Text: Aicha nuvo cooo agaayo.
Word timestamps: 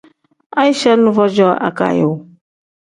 Aicha 0.61 0.91
nuvo 0.95 1.25
cooo 1.35 1.53
agaayo. 1.67 2.11